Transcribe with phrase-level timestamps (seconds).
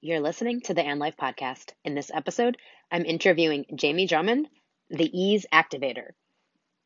[0.00, 1.72] You're listening to the And Life podcast.
[1.84, 2.56] In this episode,
[2.88, 4.46] I'm interviewing Jaime Drummond,
[4.90, 6.10] the Ease Activator.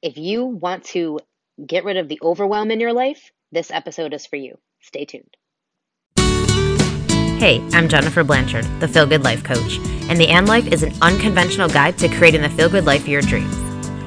[0.01, 1.21] If you want to
[1.65, 4.57] get rid of the overwhelm in your life, this episode is for you.
[4.81, 5.37] Stay tuned.
[7.39, 9.77] Hey, I'm Jennifer Blanchard, the Feel Good Life Coach,
[10.09, 13.09] and the And Life is an unconventional guide to creating the feel good life of
[13.09, 13.55] your dreams.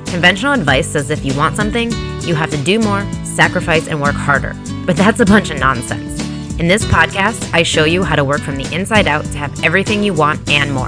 [0.09, 1.91] Conventional advice says if you want something,
[2.21, 4.55] you have to do more, sacrifice, and work harder.
[4.87, 6.24] But that's a bunch of nonsense.
[6.57, 9.61] In this podcast, I show you how to work from the inside out to have
[9.61, 10.87] everything you want and more.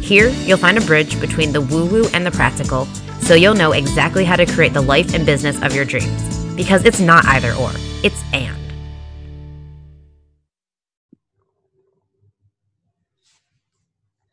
[0.00, 2.86] Here, you'll find a bridge between the woo woo and the practical,
[3.20, 6.44] so you'll know exactly how to create the life and business of your dreams.
[6.56, 7.70] Because it's not either or,
[8.02, 8.56] it's and.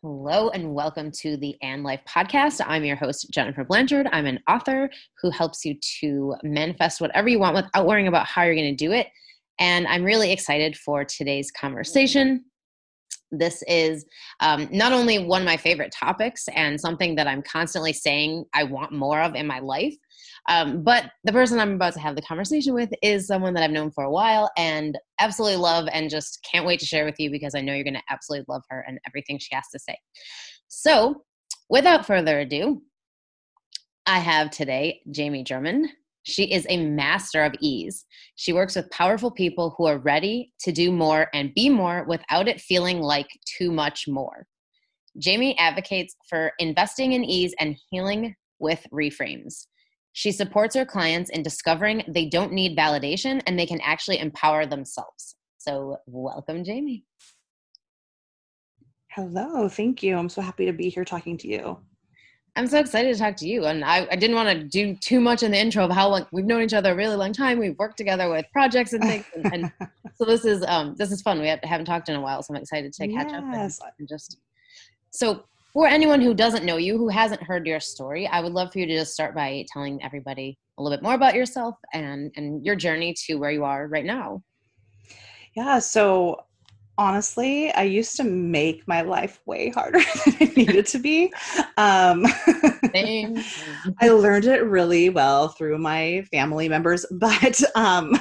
[0.01, 2.61] Hello and welcome to the And Life podcast.
[2.65, 4.07] I'm your host, Jennifer Blanchard.
[4.11, 4.89] I'm an author
[5.21, 8.85] who helps you to manifest whatever you want without worrying about how you're going to
[8.85, 9.05] do it
[9.59, 12.45] and I'm really excited for today's conversation.
[13.31, 14.05] This is
[14.41, 18.63] um, not only one of my favorite topics and something that I'm constantly saying I
[18.63, 19.95] want more of in my life,
[20.49, 23.71] um, but the person I'm about to have the conversation with is someone that I've
[23.71, 27.31] known for a while and absolutely love and just can't wait to share with you
[27.31, 29.97] because I know you're going to absolutely love her and everything she has to say.
[30.67, 31.23] So,
[31.69, 32.81] without further ado,
[34.05, 35.87] I have today Jaime Drummond.
[36.23, 38.05] She is a master of ease.
[38.35, 42.47] She works with powerful people who are ready to do more and be more without
[42.47, 44.47] it feeling like too much more.
[45.23, 49.67] Jaime advocates for investing in ease and healing with reframes.
[50.13, 54.65] She supports her clients in discovering they don't need validation and they can actually empower
[54.65, 55.35] themselves.
[55.57, 57.03] So, welcome, Jaime.
[59.11, 60.17] Hello, thank you.
[60.17, 61.77] I'm so happy to be here talking to you.
[62.55, 63.65] I'm so excited to talk to you.
[63.65, 66.27] And I, I didn't want to do too much in the intro of how long
[66.31, 67.57] we've known each other a really long time.
[67.57, 69.25] We've worked together with projects and things.
[69.35, 69.71] And, and
[70.15, 71.39] so this is um this is fun.
[71.39, 73.35] We have, haven't talked in a while, so I'm excited to catch yes.
[73.35, 74.37] up and, and just
[75.09, 78.71] so for anyone who doesn't know you, who hasn't heard your story, I would love
[78.71, 82.31] for you to just start by telling everybody a little bit more about yourself and
[82.35, 84.43] and your journey to where you are right now.
[85.55, 86.37] Yeah, so
[86.97, 91.33] honestly, I used to make my life way harder than it needed to be.
[91.77, 92.25] Um,
[93.99, 98.17] I learned it really well through my family members, but um,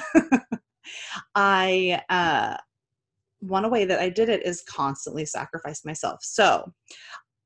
[1.35, 2.57] I uh,
[3.41, 6.21] one way that I did it is constantly sacrifice myself.
[6.23, 6.73] So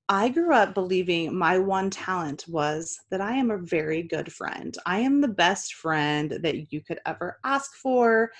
[0.08, 4.76] I grew up believing my one talent was that I am a very good friend.
[4.86, 8.30] I am the best friend that you could ever ask for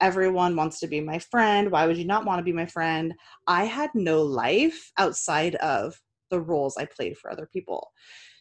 [0.00, 1.70] everyone wants to be my friend.
[1.70, 3.14] Why would you not want to be my friend?
[3.46, 6.00] I had no life outside of
[6.30, 7.92] the roles I played for other people.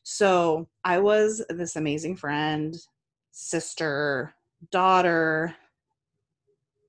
[0.04, 2.76] So I was this amazing friend,
[3.32, 4.34] sister,
[4.72, 5.56] daughter,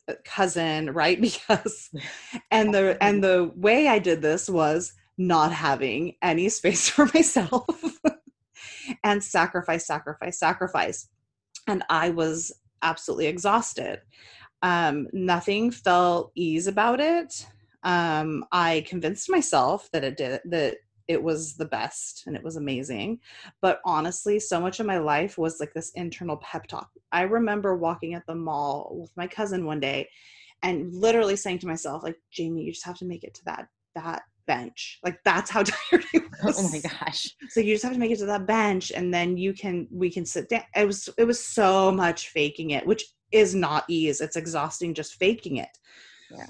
[0.08, 1.20] uh, cousin, right?
[1.20, 1.90] Because
[2.50, 7.66] and the and the way I did this was not having any space for myself
[9.04, 11.08] and sacrifice, sacrifice, sacrifice.
[11.66, 12.52] And I was
[12.82, 14.00] absolutely exhausted.
[14.62, 17.46] Um, nothing felt ease about it.
[17.84, 20.76] Um, I convinced myself that it did that
[21.06, 23.18] it was the best and it was amazing.
[23.62, 26.90] But honestly, so much of my life was like this internal pep talk.
[27.12, 30.08] I remember walking at the mall with my cousin one day
[30.62, 33.68] and literally saying to myself, like, Jaime, you just have to make it to that
[33.94, 34.98] that bench.
[35.04, 36.58] Like that's how tired I was.
[36.58, 37.34] Oh my gosh.
[37.48, 40.10] So you just have to make it to that bench and then you can we
[40.10, 40.62] can sit down.
[40.76, 44.20] It was it was so much faking it, which is not ease.
[44.20, 45.78] It's exhausting just faking it.
[46.30, 46.46] Yeah.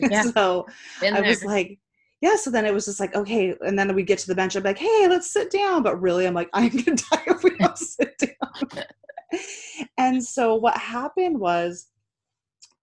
[0.00, 0.22] yeah.
[0.34, 0.66] so
[1.02, 1.78] I was like,
[2.20, 2.36] yeah.
[2.36, 3.54] So then it was just like, okay.
[3.60, 4.56] And then we get to the bench.
[4.56, 5.82] I'm like, hey, let's sit down.
[5.82, 8.84] But really, I'm like, I'm going to die if we don't sit down.
[9.98, 11.88] and so what happened was,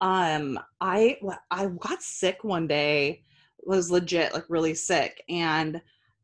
[0.01, 1.17] um, I
[1.49, 3.23] I got sick one day.
[3.65, 5.81] Was legit like really sick, and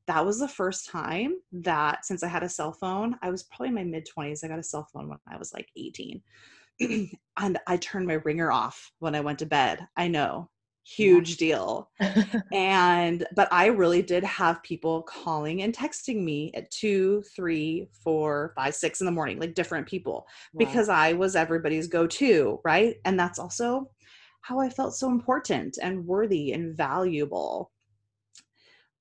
[0.10, 3.68] that was the first time that since I had a cell phone, I was probably
[3.68, 4.44] in my mid 20s.
[4.44, 6.20] I got a cell phone when I was like 18.
[7.38, 9.88] and I turned my ringer off when I went to bed.
[9.98, 10.50] I know,
[10.84, 11.48] huge yeah.
[11.48, 11.92] deal.
[12.52, 18.54] and, but I really did have people calling and texting me at two, three, four,
[18.56, 20.66] five, six in the morning, like different people, wow.
[20.66, 22.96] because I was everybody's go to, right?
[23.06, 23.90] And that's also
[24.42, 27.72] how I felt so important and worthy and valuable.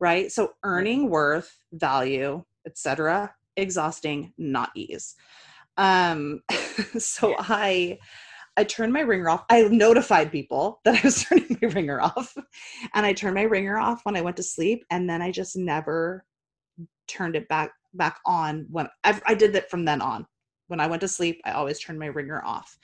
[0.00, 0.30] Right.
[0.30, 5.16] So earning worth, value, etc., exhausting, not ease.
[5.78, 6.42] Um,
[6.98, 7.98] so I
[8.58, 9.44] I turned my ringer off.
[9.48, 12.36] I notified people that I was turning my ringer off.
[12.92, 14.84] And I turned my ringer off when I went to sleep.
[14.90, 16.24] And then I just never
[17.06, 20.26] turned it back back on when I, I did that from then on.
[20.66, 22.76] When I went to sleep, I always turned my ringer off.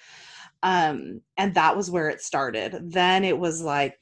[0.63, 2.79] Um, and that was where it started.
[2.93, 3.99] Then it was like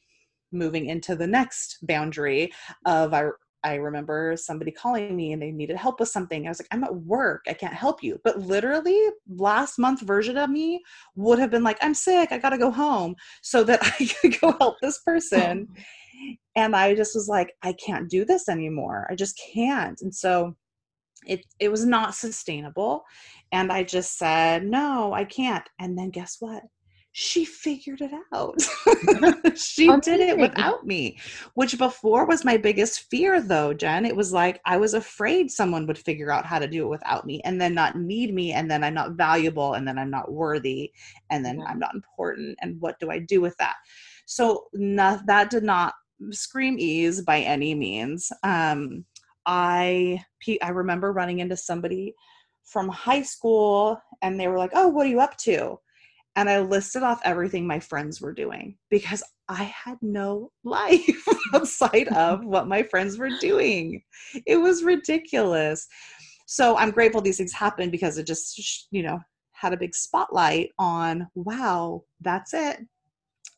[0.53, 2.53] moving into the next boundary
[2.85, 3.31] of I
[3.65, 6.47] I remember somebody calling me and they needed help with something.
[6.47, 7.45] I was like, I'm at work.
[7.49, 8.21] I can't help you.
[8.25, 10.83] But literally, last month version of me
[11.15, 12.33] would have been like, I'm sick.
[12.33, 15.69] I got to go home so that I could go help this person.
[16.57, 19.07] and I just was like, I can't do this anymore.
[19.11, 20.01] I just can't.
[20.01, 20.57] And so
[21.27, 23.05] it it was not sustainable.
[23.53, 25.65] And I just said, no, I can't.
[25.79, 26.65] And then guess what?
[27.13, 28.59] She figured it out.
[29.57, 31.19] she did it without me,
[31.55, 34.07] which before was my biggest fear, though, Jen.
[34.07, 37.27] It was like I was afraid someone would figure out how to do it without
[37.27, 40.33] me and then not need me, and then I'm not valuable, and then I'm not
[40.33, 40.93] worthy,
[41.31, 42.57] and then I'm not important.
[42.63, 43.77] And what do I do with that?
[44.25, 45.93] So, not, that did not
[46.31, 48.33] scream ease by any means.
[48.43, 49.05] Um,
[49.45, 50.25] I
[50.63, 52.15] I remember running into somebody
[52.65, 55.79] from high school, and they were like, "Oh, what are you up to?"
[56.37, 62.09] And I listed off everything my friends were doing because I had no life outside
[62.09, 64.03] of what my friends were doing.
[64.47, 65.87] It was ridiculous.
[66.47, 69.21] So I'm grateful these things happened because it just, you know,
[69.53, 72.79] had a big spotlight on, wow, that's it.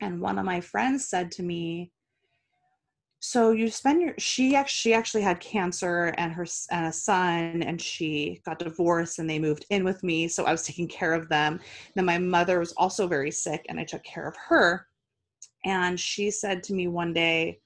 [0.01, 1.93] And one of my friends said to me,
[3.27, 7.63] so you spend your she actually she actually had cancer and her and a son
[7.63, 11.15] and she got divorced and they moved in with me so i was taking care
[11.15, 11.59] of them.
[11.95, 14.87] Then my mother was also very sick and i took care of her.
[15.65, 17.61] And she said to me one day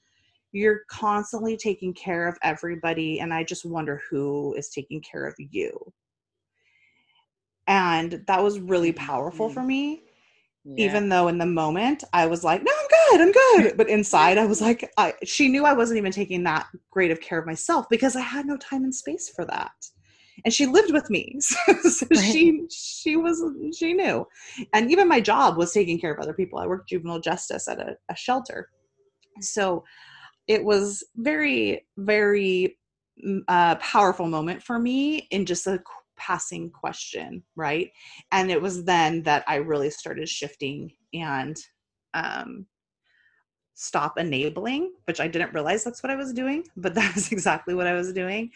[0.52, 5.34] you're constantly taking care of everybody and i just wonder who is taking care of
[5.38, 5.76] you.
[7.66, 9.68] And that was really powerful for mm-hmm.
[9.68, 10.02] me
[10.76, 10.86] yeah.
[10.86, 13.76] even though in the moment I was like, no, I'm good, I'm good.
[13.76, 17.20] But inside I was like, I, she knew I wasn't even taking that great of
[17.20, 19.72] care of myself because I had no time and space for that.
[20.44, 21.36] And she lived with me.
[21.40, 22.20] so right.
[22.20, 23.42] she she was
[23.76, 24.26] she knew.
[24.72, 26.58] And even my job was taking care of other people.
[26.58, 28.68] I worked juvenile justice at a, a shelter.
[29.40, 29.84] So
[30.46, 32.78] it was very, very
[33.24, 35.80] mm, uh, powerful moment for me in just a
[36.18, 37.90] passing question, right?
[38.32, 41.56] And it was then that I really started shifting and
[42.14, 42.66] um,
[43.80, 47.74] stop enabling, which I didn't realize that's what I was doing, but that was exactly
[47.74, 48.50] what I was doing.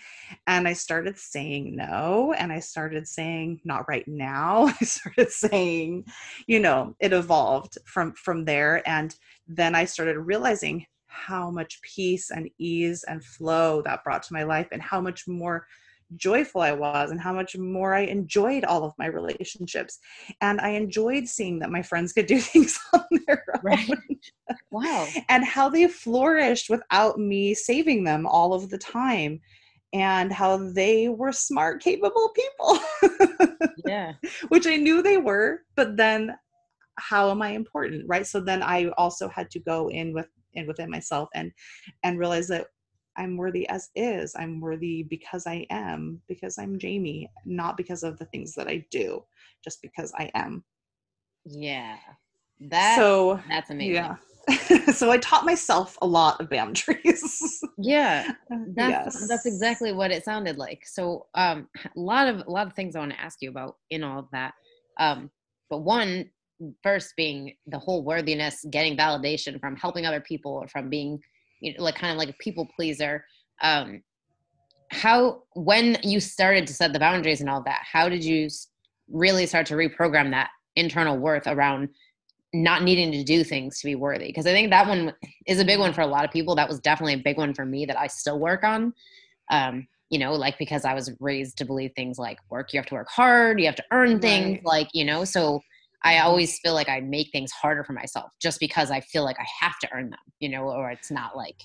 [0.48, 4.66] And I started saying no, and I started saying not right now.
[4.80, 6.06] I started saying,
[6.48, 9.14] you know, it evolved from from there, and
[9.46, 14.42] then I started realizing how much peace and ease and flow that brought to my
[14.42, 15.66] life and how much more
[16.16, 19.98] joyful I was and how much more I enjoyed all of my relationships.
[20.40, 23.60] And I enjoyed seeing that my friends could do things on their own.
[23.62, 23.90] Right.
[24.70, 25.06] Wow.
[25.28, 29.40] and how they flourished without me saving them all of the time.
[29.94, 32.78] And how they were smart, capable people.
[33.86, 34.14] yeah.
[34.48, 36.34] Which I knew they were, but then
[36.96, 38.04] how am I important?
[38.08, 38.26] Right.
[38.26, 41.52] So then I also had to go in with in within myself and
[42.04, 42.68] and realize that
[43.16, 44.34] I'm worthy as is.
[44.36, 48.84] I'm worthy because I am, because I'm Jaime, not because of the things that I
[48.90, 49.22] do,
[49.62, 50.64] just because I am.
[51.44, 51.96] Yeah.
[52.60, 53.94] That so that's amazing.
[53.94, 54.16] Yeah.
[54.92, 57.60] so I taught myself a lot of boundaries.
[57.78, 58.32] yeah.
[58.74, 59.28] That's yes.
[59.28, 60.86] that's exactly what it sounded like.
[60.86, 63.76] So um a lot of a lot of things I want to ask you about
[63.90, 64.54] in all of that.
[64.98, 65.30] Um
[65.70, 66.30] but one
[66.82, 71.20] first being the whole worthiness, getting validation from helping other people or from being
[71.62, 73.24] you know, like kind of like a people pleaser.
[73.62, 74.02] Um,
[74.90, 78.48] how when you started to set the boundaries and all that, how did you
[79.08, 81.88] really start to reprogram that internal worth around
[82.52, 84.26] not needing to do things to be worthy?
[84.26, 85.14] Because I think that one
[85.46, 86.54] is a big one for a lot of people.
[86.56, 88.92] That was definitely a big one for me that I still work on.
[89.50, 92.86] Um, you know, like because I was raised to believe things like work, you have
[92.86, 94.64] to work hard, you have to earn things, right.
[94.64, 95.62] like, you know, so
[96.04, 99.38] I always feel like I make things harder for myself just because I feel like
[99.38, 101.56] I have to earn them, you know, or it's not like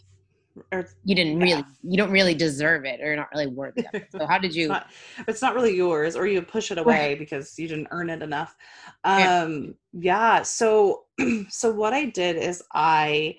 [0.72, 3.94] or, you didn't really you don't really deserve it or you're not really worthy of
[3.94, 4.08] it.
[4.12, 4.88] So how did you it's not,
[5.28, 7.20] it's not really yours or you push it away right.
[7.20, 8.56] because you didn't earn it enough.
[9.04, 11.06] Um yeah, yeah so
[11.50, 13.36] so what I did is I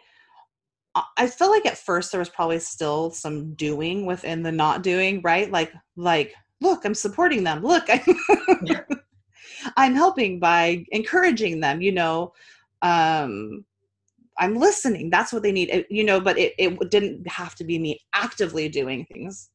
[1.17, 5.21] I feel like at first there was probably still some doing within the not doing,
[5.23, 5.50] right?
[5.50, 7.62] Like like look, I'm supporting them.
[7.62, 8.00] Look, I'm
[9.77, 12.33] I'm helping by encouraging them, you know,
[12.83, 13.65] um,
[14.39, 15.11] I'm listening.
[15.11, 18.69] That's what they need, you know, but it, it didn't have to be me actively
[18.69, 19.51] doing things.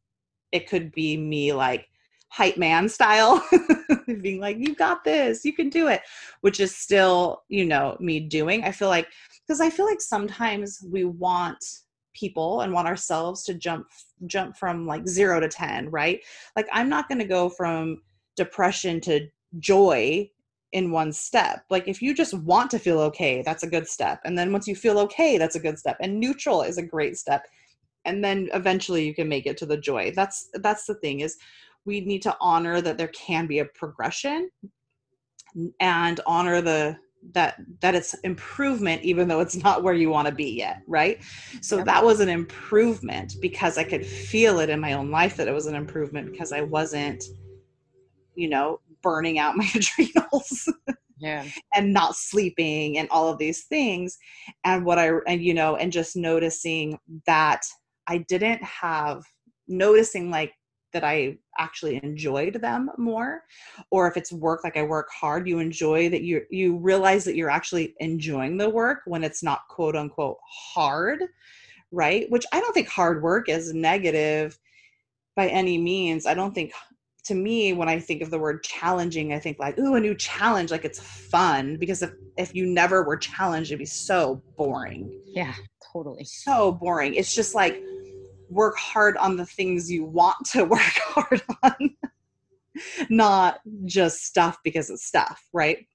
[0.51, 1.87] It could be me like
[2.29, 3.47] hype man style,
[4.21, 6.01] being like, you got this, you can do it,
[6.41, 8.63] which is still, you know, me doing.
[8.63, 9.07] I feel like,
[9.45, 11.63] because I feel like sometimes we want
[12.13, 13.87] people and want ourselves to jump
[14.27, 16.21] jump from like 0 to 10 right
[16.55, 18.01] like i'm not going to go from
[18.35, 19.27] depression to
[19.59, 20.29] joy
[20.71, 21.63] in one step.
[21.69, 24.21] Like if you just want to feel okay, that's a good step.
[24.25, 25.97] And then once you feel okay, that's a good step.
[26.01, 27.45] And neutral is a great step.
[28.05, 30.11] And then eventually you can make it to the joy.
[30.15, 31.37] That's that's the thing is
[31.85, 34.49] we need to honor that there can be a progression
[35.79, 36.97] and honor the
[37.31, 41.23] that that it's improvement even though it's not where you want to be yet right
[41.61, 41.85] so yep.
[41.85, 45.53] that was an improvement because i could feel it in my own life that it
[45.53, 47.23] was an improvement because i wasn't
[48.35, 50.71] you know burning out my adrenals
[51.19, 51.45] yeah.
[51.75, 54.17] and not sleeping and all of these things.
[54.63, 57.61] And what i and you know and just noticing that
[58.07, 59.23] i didn't have
[59.67, 60.53] noticing like
[60.91, 63.41] that I actually enjoyed them more.
[63.89, 67.35] Or if it's work like I work hard you enjoy that you you realize that
[67.35, 71.23] you're actually enjoying the work when it's not quote unquote hard
[71.93, 72.29] right?
[72.29, 74.57] Which I don't think hard work is negative
[75.35, 76.25] by any means.
[76.25, 76.73] I don't think
[77.25, 80.15] to me when I think of the word challenging I think like ooh a new
[80.15, 85.11] challenge like it's fun because if if you never were challenged it'd be so boring.
[85.27, 85.53] Yeah
[85.93, 86.25] totally.
[86.25, 87.13] So boring.
[87.13, 87.81] It's just like
[88.49, 91.95] work hard on the things you want to work hard on,
[93.09, 95.85] not just stuff because it's stuff, right?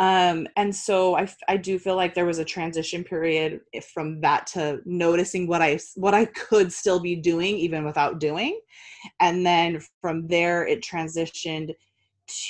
[0.00, 3.60] Um, and so I, I do feel like there was a transition period
[3.92, 8.58] from that to noticing what I what I could still be doing even without doing,
[9.20, 11.74] and then from there it transitioned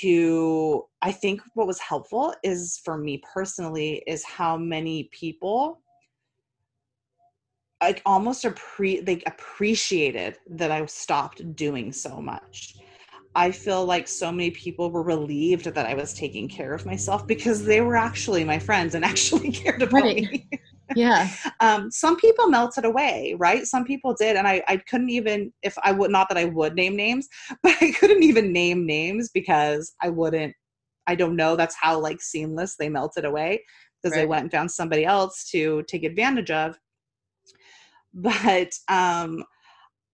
[0.01, 5.81] to I think what was helpful is for me personally is how many people
[7.83, 12.77] like almost appre- they appreciated that I stopped doing so much.
[13.35, 17.27] I feel like so many people were relieved that I was taking care of myself
[17.27, 20.31] because they were actually my friends and actually cared about right.
[20.31, 20.49] me.
[20.97, 21.29] Yeah.
[21.61, 23.65] um, some people melted away, right?
[23.65, 26.75] Some people did, and I, I couldn't even if I would not that I would
[26.75, 27.29] name names,
[27.63, 30.55] but I couldn't even name names because I wouldn't.
[31.07, 31.57] I don't know.
[31.57, 33.63] That's how like seamless they melted away
[34.03, 34.23] because right.
[34.23, 36.79] they went and found somebody else to take advantage of
[38.13, 39.45] but um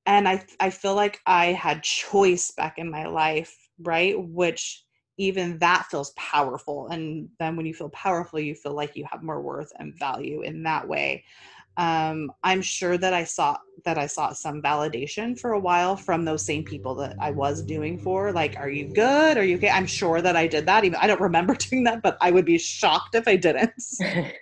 [0.06, 4.84] and i i feel like i had choice back in my life right which
[5.18, 9.22] even that feels powerful and then when you feel powerful you feel like you have
[9.22, 11.24] more worth and value in that way.
[11.78, 16.24] Um, i'm sure that i saw that i saw some validation for a while from
[16.24, 19.36] those same people that i was doing for like are you good?
[19.36, 19.68] Are you okay?
[19.68, 22.46] I'm sure that i did that even i don't remember doing that but i would
[22.46, 23.74] be shocked if i didn't.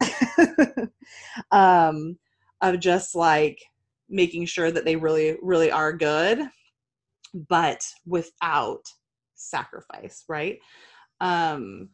[1.50, 2.18] Um
[2.60, 3.58] of just like
[4.08, 6.40] making sure that they really really are good
[7.48, 8.82] but without
[9.34, 10.58] sacrifice right
[11.20, 11.88] um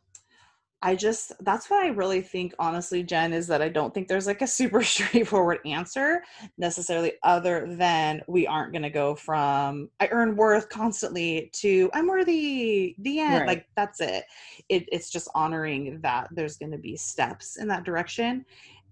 [0.83, 4.26] i just that's what i really think honestly jen is that i don't think there's
[4.26, 6.23] like a super straightforward answer
[6.59, 12.07] necessarily other than we aren't going to go from i earn worth constantly to i'm
[12.07, 13.49] worthy the end right.
[13.49, 14.25] like that's it.
[14.69, 18.45] it it's just honoring that there's going to be steps in that direction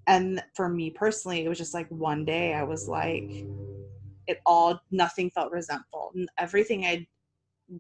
[0.09, 3.45] and for me personally it was just like one day i was like
[4.27, 6.13] it all nothing felt resentful.
[6.15, 7.07] And everything i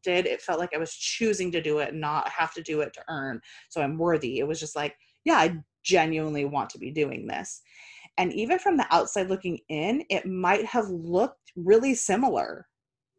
[0.02, 2.92] did it felt like i was choosing to do it not have to do it
[2.92, 3.40] to earn.
[3.70, 4.38] So i'm worthy.
[4.38, 4.94] It was just like
[5.24, 7.62] yeah i genuinely want to be doing this.
[8.18, 12.66] And even from the outside looking in it might have looked really similar.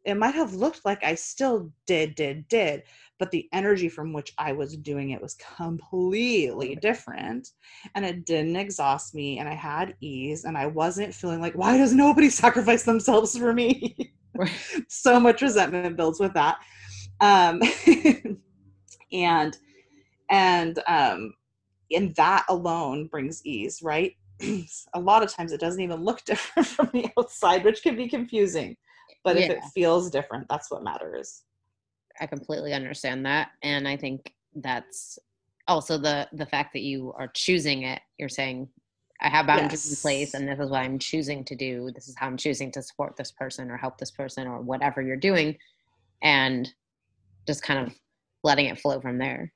[0.04, 2.84] It might have looked like i still did did did
[3.20, 7.50] but the energy from which I was doing it was completely different.
[7.94, 11.76] And it didn't exhaust me, and I had ease, and I wasn't feeling like, why
[11.76, 14.14] does nobody sacrifice themselves for me?
[14.88, 16.58] so much resentment builds with that.
[17.20, 17.60] Um,
[19.12, 19.58] and,
[20.30, 21.34] and, um,
[21.94, 24.14] and that alone brings ease, right?
[24.94, 28.08] a lot of times it doesn't even look different from the outside, which can be
[28.08, 28.78] confusing.
[29.24, 29.42] But yeah.
[29.42, 31.42] if it feels different, that's what matters.
[32.20, 35.18] I completely understand that, and I think that's
[35.68, 38.00] also the the fact that you are choosing it.
[38.18, 38.68] You're saying,
[39.20, 39.90] I have boundaries yes.
[39.90, 41.90] in place, and this is what I'm choosing to do.
[41.94, 45.02] This is how I'm choosing to support this person or help this person or whatever
[45.02, 45.56] you're doing,
[46.22, 46.68] and
[47.46, 47.94] just kind of
[48.42, 49.52] letting it flow from there.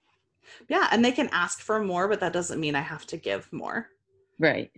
[0.68, 3.50] Yeah, and they can ask for more, but that doesn't mean I have to give
[3.52, 3.88] more.
[4.38, 4.70] Right.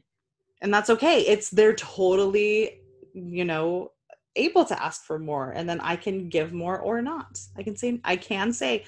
[0.62, 1.20] And that's okay.
[1.20, 2.80] It's they're totally,
[3.14, 3.92] you know,
[4.36, 7.38] able to ask for more and then i can give more or not.
[7.56, 8.84] I can say i can say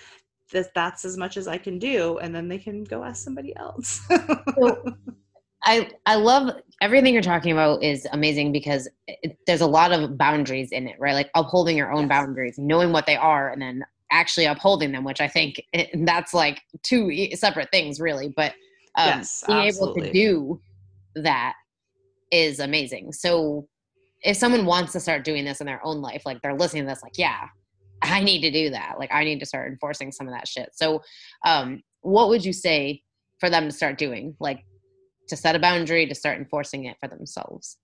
[0.52, 3.55] that that's as much as i can do and then they can go ask somebody
[3.57, 4.00] else.
[4.59, 4.85] So,
[5.64, 10.17] i i love everything you're talking about is amazing because it, there's a lot of
[10.17, 11.14] boundaries in it right?
[11.14, 12.09] Like upholding your own yes.
[12.09, 16.33] boundaries knowing what they are and then actually upholding them which i think it, that's
[16.33, 18.28] like two separate things really.
[18.28, 18.52] But
[18.97, 20.02] um, yes, being absolutely.
[20.02, 20.61] able to do
[21.23, 21.55] that
[22.31, 23.12] is amazing.
[23.12, 23.69] So
[24.22, 26.88] if someone wants to start doing this in their own life, like they're listening to
[26.88, 27.48] this, like, yeah,
[28.02, 28.96] I need to do that.
[28.98, 30.70] Like I need to start enforcing some of that shit.
[30.75, 31.02] So,
[31.46, 33.02] um, what would you say
[33.38, 34.37] for them to start doing?
[34.40, 34.64] Like
[35.28, 37.78] to set a boundary, to start enforcing it for themselves?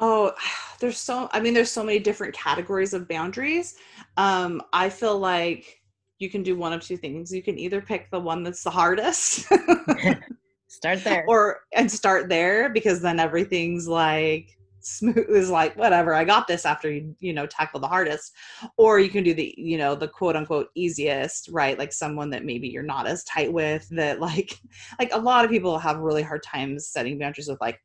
[0.00, 0.32] Oh,
[0.80, 3.76] there's so I mean there's so many different categories of boundaries.
[4.16, 5.80] Um I feel like
[6.18, 7.32] you can do one of two things.
[7.32, 9.46] You can either pick the one that's the hardest.
[10.68, 11.24] start there.
[11.28, 14.57] Or and start there because then everything's like
[14.88, 18.34] smooth is like whatever i got this after you you know tackle the hardest.
[18.76, 21.78] Or you can do the you know the quote unquote easiest right?
[21.78, 24.58] Like someone that maybe you're not as tight with that like
[24.98, 27.80] like a lot of people have really hard times setting boundaries with like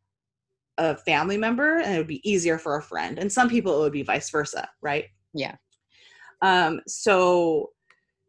[0.77, 3.19] a family member and it would be easier for a friend.
[3.19, 5.05] And some people it would be vice versa right?
[5.33, 5.55] Yeah.
[6.41, 7.71] Um so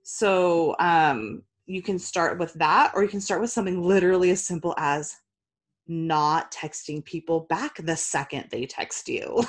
[0.03, 4.45] so um you can start with that or you can start with something literally as
[4.45, 5.17] simple as
[5.87, 9.45] not texting people back the second they text you.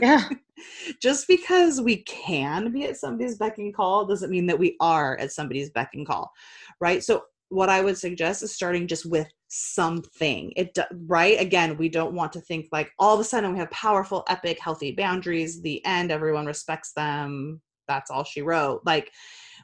[0.00, 0.28] yeah.
[1.00, 5.16] Just because we can be at somebody's beck and call doesn't mean that we are
[5.18, 6.32] at somebody's beck and call,
[6.80, 7.02] right?
[7.02, 10.52] So what I would suggest is starting just with something.
[10.56, 13.70] It right again, we don't want to think like all of a sudden we have
[13.70, 15.60] powerful, epic, healthy boundaries.
[15.60, 17.60] The end, everyone respects them.
[17.86, 18.82] That's all she wrote.
[18.84, 19.12] Like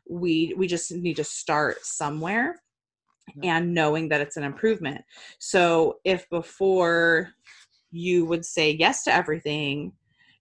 [0.09, 2.61] we we just need to start somewhere
[3.43, 5.03] and knowing that it's an improvement.
[5.39, 7.31] So if before
[7.91, 9.93] you would say yes to everything,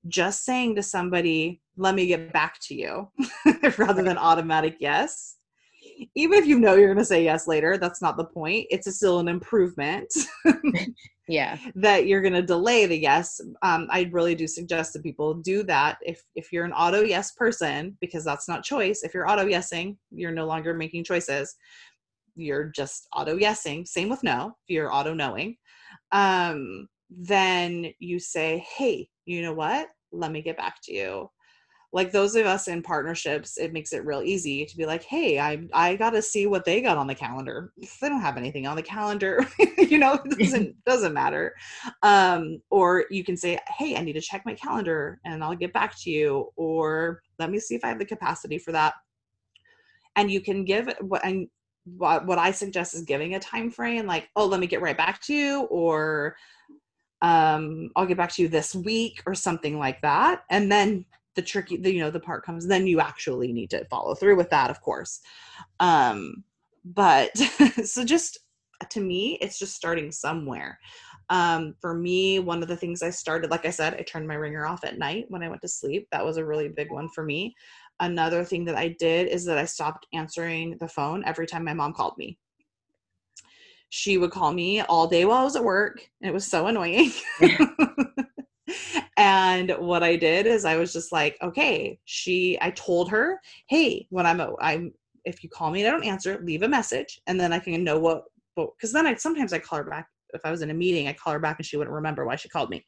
[0.08, 3.10] just saying to somebody, let me get back to you,
[3.78, 5.36] rather than automatic yes.
[6.16, 8.68] Even if you know you're going to say yes later, that's not the point.
[8.70, 10.14] It's still an improvement.
[11.28, 11.58] yeah.
[11.76, 13.40] That you're going to delay the yes.
[13.62, 15.98] Um, I really do suggest that people do that.
[16.02, 19.04] If if you're an auto yes person, because that's not choice.
[19.04, 21.56] If you're auto yesing, you're no longer making choices
[22.40, 25.56] you're just auto yesing same with no if you're auto knowing
[26.12, 29.90] um, then you say hey you know what?
[30.12, 31.30] Let me get back to you.
[31.94, 35.40] Like those of us in partnerships it makes it real easy to be like hey
[35.40, 37.72] i i got to see what they got on the calendar.
[37.78, 41.56] If they don't have anything on the calendar you know it doesn't doesn't matter.
[42.04, 45.74] Um or you can say hey i need to check my calendar and i'll get
[45.74, 48.94] back to you or let me see if i have the capacity for that.
[50.16, 51.48] And you can give what and
[51.86, 54.98] what, what I suggest is giving a time frame like, oh, let me get right
[54.98, 56.36] back to you, or
[57.22, 60.44] um, I'll get back to you this week, or something like that.
[60.50, 63.86] And then the tricky, the, you know, the part comes, then you actually need to
[63.86, 65.22] follow through with that, of course.
[65.80, 66.44] Um,
[66.86, 67.36] but
[67.84, 68.40] so just
[68.90, 70.80] to me, it's just starting somewhere.
[71.30, 74.34] Um, for me, one of the things I started, like I said, I turned my
[74.34, 76.08] ringer off at night when I went to sleep.
[76.12, 77.56] That was a really big one for me
[78.00, 81.74] another thing that I did is that I stopped answering the phone every time my
[81.74, 82.38] mom called me.
[83.90, 86.02] She would call me all day while I was at work.
[86.22, 87.12] And it was so annoying.
[89.18, 94.06] and what I did is I was just like, okay, she I told her, hey,
[94.10, 94.94] when I'm I'm
[95.26, 97.84] if you call me and I don't answer, leave a message and then I can
[97.84, 98.24] know what
[98.56, 101.14] because then I sometimes I call her back if I was in a meeting, I
[101.14, 102.86] call her back and she wouldn't remember why she called me.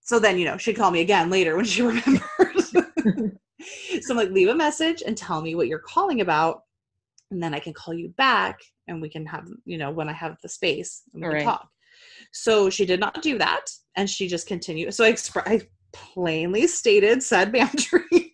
[0.00, 2.74] So then, you know, she'd call me again later when she remembers
[4.00, 6.62] so I'm like, leave a message and tell me what you're calling about.
[7.30, 10.12] And then I can call you back and we can have, you know, when I
[10.12, 11.68] have the space, we can talk.
[12.32, 13.66] So she did not do that.
[13.96, 14.94] And she just continued.
[14.94, 15.60] So I, exp- I
[15.92, 18.32] plainly stated said boundary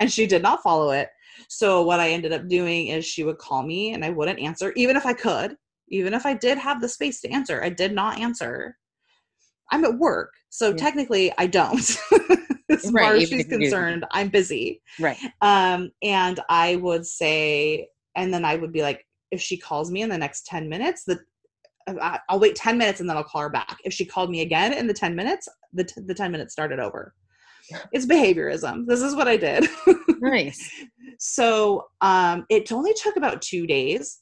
[0.00, 1.08] and she did not follow it.
[1.48, 4.72] So what I ended up doing is she would call me and I wouldn't answer,
[4.76, 5.56] even if I could,
[5.88, 7.62] even if I did have the space to answer.
[7.62, 8.76] I did not answer.
[9.70, 10.32] I'm at work.
[10.50, 10.76] So yeah.
[10.76, 11.78] technically I don't.
[12.70, 14.82] as right, far as she's concerned, I'm busy.
[15.00, 15.18] Right.
[15.40, 20.02] Um, and I would say, and then I would be like, if she calls me
[20.02, 21.18] in the next 10 minutes, the
[22.28, 23.78] I'll wait 10 minutes and then I'll call her back.
[23.84, 26.80] If she called me again in the 10 minutes, the, t- the 10 minutes started
[26.80, 27.14] over.
[27.92, 28.84] It's behaviorism.
[28.86, 29.66] This is what I did.
[30.20, 30.70] nice.
[31.18, 34.20] So um, it only took about two days.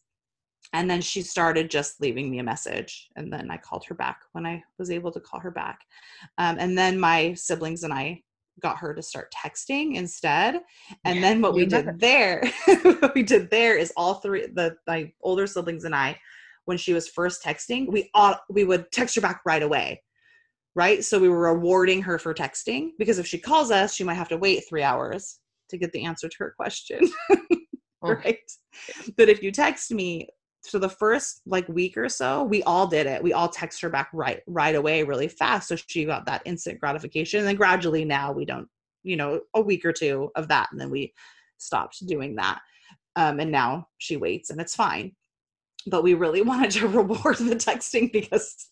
[0.73, 3.09] And then she started just leaving me a message.
[3.17, 5.81] And then I called her back when I was able to call her back.
[6.39, 8.23] Um, and then my siblings and I
[8.61, 10.61] got her to start texting instead.
[11.05, 12.43] And then what we did there,
[12.83, 16.19] what we did there is all three the my older siblings and I,
[16.65, 20.03] when she was first texting, we all we would text her back right away.
[20.75, 21.05] Right.
[21.05, 24.31] So we were rewarding her for texting because if she calls us, she might have
[24.31, 27.01] to wait three hours to get the answer to her question.
[28.03, 28.39] right.
[29.19, 30.29] But if you text me,
[30.63, 33.23] so the first like week or so we all did it.
[33.23, 35.69] We all text her back right right away really fast.
[35.69, 37.41] So she got that instant gratification.
[37.41, 38.69] And then gradually now we don't
[39.03, 41.13] you know a week or two of that and then we
[41.59, 42.61] stopped doing that.
[43.17, 45.13] Um, and now she waits and it's fine.
[45.87, 48.69] But we really wanted to reward the texting because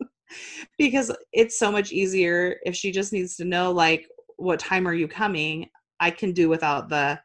[0.79, 2.57] because it's so much easier.
[2.65, 5.69] If she just needs to know like what time are you coming?
[5.99, 7.21] I can do without the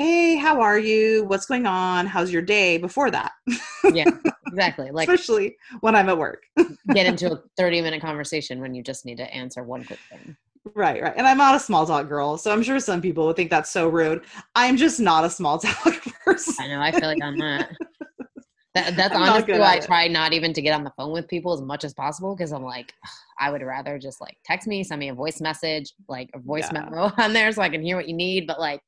[0.00, 1.24] hey, how are you?
[1.24, 2.06] What's going on?
[2.06, 2.78] How's your day?
[2.78, 3.32] Before that.
[3.92, 4.06] yeah,
[4.46, 4.90] exactly.
[4.94, 6.42] Like especially when I'm at work.
[6.94, 10.34] get into a 30 minute conversation when you just need to answer one quick thing.
[10.74, 11.12] Right, right.
[11.14, 13.70] And I'm not a small talk girl, so I'm sure some people would think that's
[13.70, 14.24] so rude.
[14.54, 16.54] I'm just not a small talk person.
[16.60, 17.68] I know, I feel like I'm not.
[18.74, 21.28] That, that's I'm honestly why I try not even to get on the phone with
[21.28, 22.94] people as much as possible because I'm like,
[23.38, 26.68] I would rather just like text me, send me a voice message, like a voice
[26.72, 26.84] yeah.
[26.84, 28.46] memo on there so I can hear what you need.
[28.46, 28.80] But like,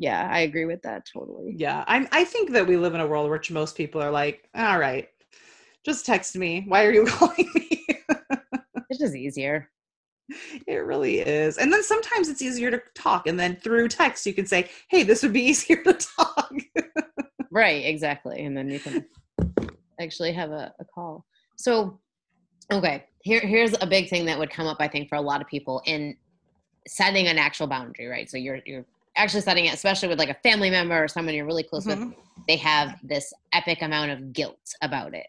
[0.00, 1.54] yeah, I agree with that totally.
[1.58, 2.08] Yeah, I'm.
[2.10, 5.06] I think that we live in a world which most people are like, all right,
[5.84, 6.64] just text me.
[6.66, 7.86] Why are you calling me?
[8.88, 9.68] it's just easier.
[10.66, 11.58] It really is.
[11.58, 13.26] And then sometimes it's easier to talk.
[13.26, 16.50] And then through text, you can say, hey, this would be easier to talk.
[17.50, 18.42] right, exactly.
[18.46, 19.04] And then you can
[20.00, 21.26] actually have a, a call.
[21.56, 22.00] So,
[22.72, 25.42] okay, here, here's a big thing that would come up, I think, for a lot
[25.42, 26.16] of people in
[26.88, 28.30] setting an actual boundary, right?
[28.30, 31.46] So you're, you're actually setting it, especially with like a family member or someone you're
[31.46, 32.10] really close mm-hmm.
[32.10, 35.26] with, they have this epic amount of guilt about it.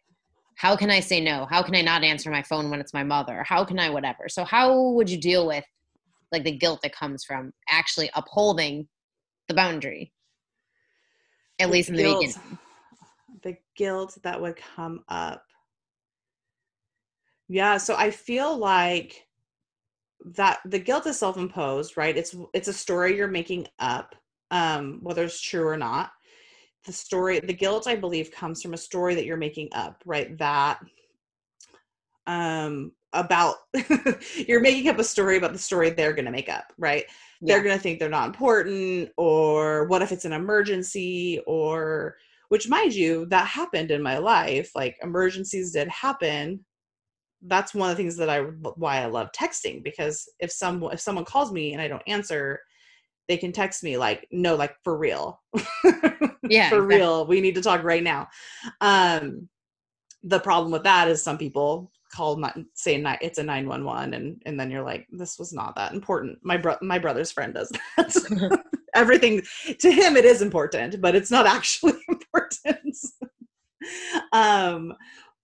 [0.56, 1.48] How can I say no?
[1.50, 3.44] How can I not answer my phone when it's my mother?
[3.44, 4.30] How can I whatever?
[4.30, 5.66] So how would you deal with
[6.32, 8.88] like the guilt that comes from actually upholding
[9.48, 10.14] the boundary?
[11.60, 12.60] At the least in guilt, the beginning.
[13.44, 15.44] The guilt that would come up.
[17.48, 19.26] Yeah, so I feel like
[20.36, 22.18] that the guilt is self-imposed right?
[22.18, 24.16] It's it's a story you're making up
[24.52, 26.12] um whether it's true or not.
[26.86, 30.38] The story the guilt i believe comes from a story that you're making up right?
[30.38, 30.80] That
[32.28, 33.56] um about
[34.48, 37.06] you're making up a story about the story they're going to make up right?
[37.42, 37.56] Yeah.
[37.56, 42.16] they're going to think they're not important or what if it's an emergency or
[42.52, 44.72] which mind you that happened in my life.
[44.76, 46.66] Like emergencies did happen
[47.48, 51.00] that's one of the things that I why I love texting because if some if
[51.00, 52.60] someone calls me and I don't answer,
[53.28, 55.42] they can text me like no like for real.
[56.44, 56.70] yeah.
[56.70, 56.80] for exactly.
[56.80, 57.26] real.
[57.26, 58.28] We need to talk right now.
[58.80, 59.50] Um
[60.24, 64.60] the problem with that is some people call not say it's a 911 and and
[64.60, 66.38] then you're like this was not that important.
[66.44, 68.64] My bro- my brother's friend does that.
[68.94, 69.42] Everything
[69.80, 72.98] to him it is important, but it's not actually important.
[74.34, 74.94] um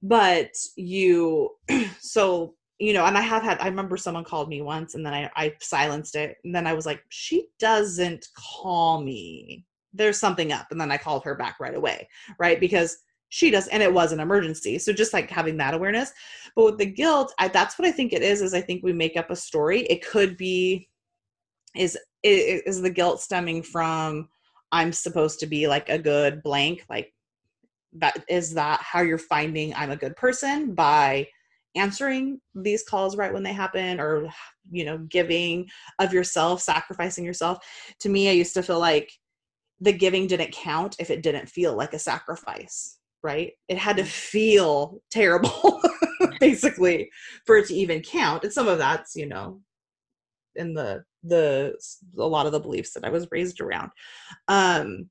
[0.02, 1.50] but you
[2.00, 5.14] so you know and i have had i remember someone called me once and then
[5.14, 9.66] I, I silenced it and then i was like she doesn't call me.
[9.94, 10.68] There's something up.
[10.72, 12.08] And then i called her back right away
[12.40, 12.60] right?
[12.60, 12.98] Because
[13.30, 14.80] she does and it was an emergency.
[14.80, 16.14] So just like having that awareness.
[16.56, 18.94] But with the guilt I, that's what i think it is is i think we
[18.94, 19.82] make up a story.
[19.82, 20.88] It could be
[21.76, 24.28] is is the guilt stemming from
[24.72, 27.14] i'm supposed to be like a good blank like
[27.94, 31.28] that is that how you're finding i'm a good person by
[31.76, 34.28] answering these calls right when they happen or
[34.72, 35.68] you know giving
[36.00, 37.60] of yourself sacrificing yourself.
[38.00, 39.12] To me i used to feel like
[39.80, 43.52] the giving didn't count if it didn't feel like a sacrifice right?
[43.68, 44.08] It had to mm.
[44.08, 45.82] feel terrible
[46.40, 47.10] basically
[47.46, 48.44] for it to even count.
[48.44, 49.62] And some of that's you know
[50.56, 51.76] in the the
[52.18, 53.92] a lot of the beliefs that i was raised around.
[54.48, 55.10] Um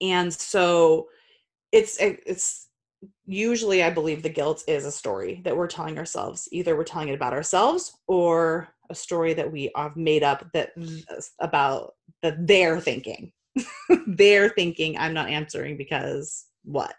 [0.00, 1.06] and so
[1.72, 2.68] it's eh, it's
[3.26, 6.48] usually i believe the guilt is a story that we're telling ourselves.
[6.52, 10.70] Either we're telling it about ourselves or a story that we have made up that
[11.40, 13.32] about that they're thinking.
[14.06, 16.94] They're thinking i'm not answering because what?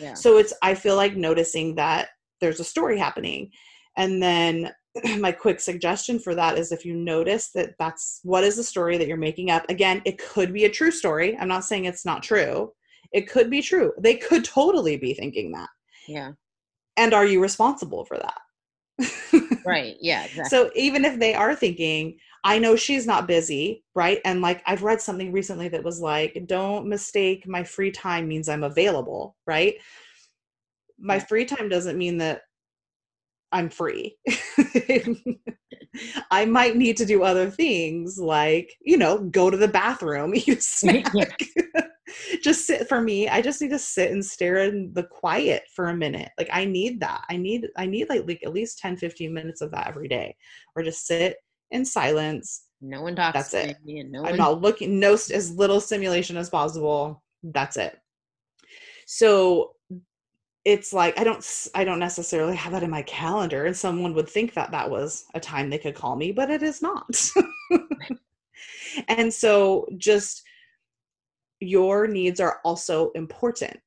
[0.00, 0.14] Yeah.
[0.14, 2.08] so it's i feel like noticing that
[2.40, 3.50] there's a story happening.
[3.96, 4.72] And then
[5.18, 8.98] my quick suggestion for that is if you notice that that's what is the story
[8.98, 9.64] that you're making up?
[9.68, 11.36] Again it could be a true story.
[11.38, 12.72] I'm not saying it's not true
[13.14, 13.92] it could be true.
[13.96, 15.68] They could totally be thinking that.
[16.08, 16.32] Yeah.
[16.96, 18.40] And are you responsible for that?
[19.64, 19.96] right.
[20.00, 20.24] Yeah.
[20.24, 20.50] Exactly.
[20.50, 24.20] So even if they are thinking, I know she's not busy, right?
[24.24, 28.48] And like I've read something recently that was like, don't mistake my free time means
[28.48, 29.76] I'm available, right?
[30.98, 32.42] My free time doesn't mean that
[33.52, 34.16] I'm free.
[36.32, 40.48] I might need to do other things like, you know, go to the bathroom, eat
[40.48, 41.12] a snack.
[41.14, 41.26] Yeah
[42.42, 45.88] just sit for me i just need to sit and stare in the quiet for
[45.88, 46.30] a minute.
[46.38, 47.24] Like i need that.
[47.28, 50.36] I need i need like, like at least 10 15 minutes of that every day
[50.74, 51.36] or just sit
[51.70, 52.64] in silence.
[52.80, 53.76] No one talks that's it.
[53.84, 54.36] no i'm one...
[54.36, 57.22] not looking no as little stimulation as possible.
[57.42, 57.98] That's it.
[59.06, 59.72] So
[60.64, 64.28] it's like i don't i don't necessarily have that in my calendar and someone would
[64.28, 67.06] think that that was a time they could call me but it is not.
[69.08, 70.42] And so just
[71.64, 73.82] your needs are also important,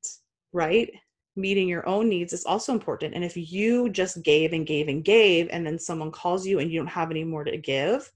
[0.53, 0.91] right?
[1.35, 3.13] Meeting your own needs is also important.
[3.13, 6.71] And if you just gave and gave and gave, and then someone calls you and
[6.71, 8.11] you don't have any more to give,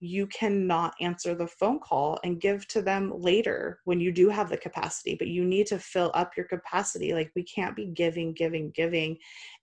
[0.00, 4.50] you cannot answer the phone call and give to them later when you do have
[4.50, 5.14] the capacity.
[5.14, 7.14] But you need to fill up your capacity.
[7.14, 9.16] Like we can't be giving giving giving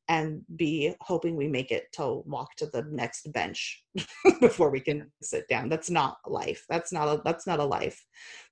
[0.07, 3.83] and be hoping we make it to walk to the next bench
[4.41, 5.69] before we can sit down.
[5.69, 6.65] That's not life.
[6.69, 8.03] That's not a that's not a life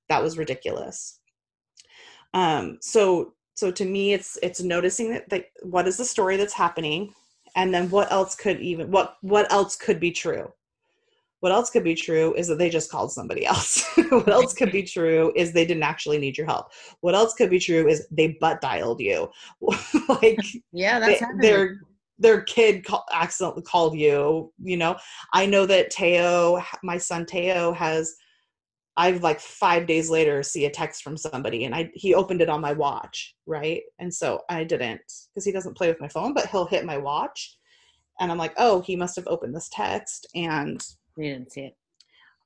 [0.10, 1.19] that was ridiculous
[2.34, 7.13] um so so to me it's it's noticing that, what is the story that's happening
[7.56, 10.52] and then what else could even what what else could be true
[11.39, 13.86] what else could be true is that they just called somebody else.
[14.10, 16.72] what else could be true is they didn't actually need your help.
[17.02, 19.30] What else could be true is they butt dialed you.
[20.10, 20.39] like
[20.74, 21.82] yeah, that's they, their
[22.17, 24.52] their kid call, accidentally called you.
[24.62, 24.98] You know,
[25.34, 28.15] I know that Teo, my son Teo, has.
[28.97, 32.49] I've like five days later see a text from somebody, and I he opened it
[32.49, 33.82] on my watch, right?
[33.99, 35.02] And so I didn't
[35.34, 37.58] because he doesn't play with my phone, but he'll hit my watch,
[38.19, 40.86] and I'm like, oh, he must have opened this text, and
[41.17, 41.75] you didn't see it.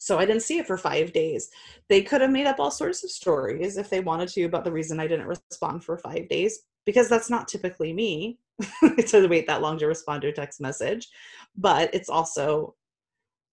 [0.03, 1.49] So I didn't see it for five days.
[1.87, 4.71] They could have made up all sorts of stories if they wanted to about the
[4.71, 8.37] reason I didn't respond for five days, because that's not typically me
[9.07, 11.07] to wait that long to respond to a text message.
[11.55, 12.75] But it's also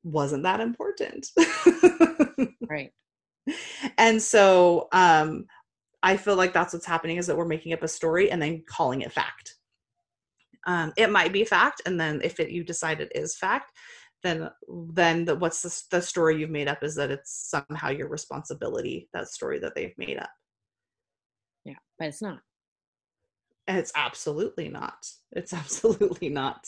[0.03, 1.29] wasn't that important.
[2.71, 2.93] right.
[3.99, 5.47] And so um
[6.03, 8.63] I feel like that's what's happening is that we're making up a story and then
[8.67, 9.57] calling it fact.
[10.67, 13.73] Um, it might be fact, and then if it, you decide it is fact,
[14.23, 14.51] then
[14.93, 19.09] then the, what's the, the story you've made up is that it's somehow your responsibility
[19.13, 20.31] that story that they've made up
[21.65, 22.41] yeah but it's not
[23.67, 26.67] and it's absolutely not it's absolutely not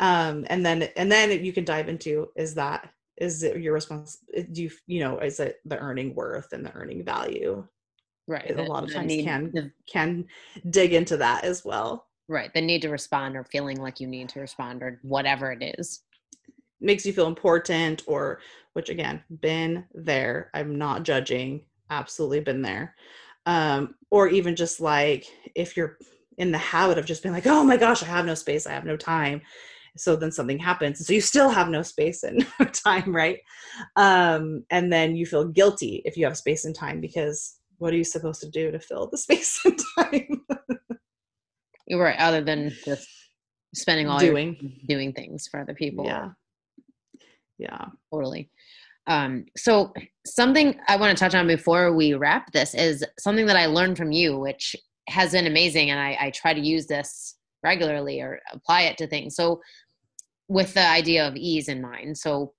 [0.00, 4.18] um and then and then you can dive into is that is it your response
[4.52, 7.66] do you you know is it the earning worth and the earning value?
[8.26, 10.26] Right a lot of times can the, can
[10.70, 12.06] dig into that as well.
[12.28, 15.74] Right the need to respond or feeling like you need to respond or whatever it
[15.78, 16.02] is.
[16.80, 18.40] Makes you feel important or
[18.74, 22.94] which again been there i'm not judging absolutely been there.
[23.46, 25.98] Um or even just like if you're
[26.36, 28.72] in the habit of just being like oh my gosh i have no space i
[28.72, 29.42] have no time
[29.96, 31.04] so then something happens.
[31.04, 33.38] So you still have no space and no time right?
[33.96, 37.96] Um and then you feel guilty if you have space and time because what are
[37.96, 40.44] you supposed to do to fill the space and time?
[41.86, 43.08] You're right other than just
[43.74, 44.80] spending all doing.
[44.88, 46.04] doing things for other people.
[46.04, 46.30] Yeah.
[47.58, 47.86] Yeah.
[48.12, 48.50] Totally.
[49.06, 49.92] Um, so
[50.26, 53.96] something i want to touch on before we wrap this is something that i learned
[53.96, 54.76] from you which
[55.08, 59.06] has been amazing and I, I try to use this regularly or apply it to
[59.06, 59.60] things so
[60.48, 62.52] with the idea of ease in mind so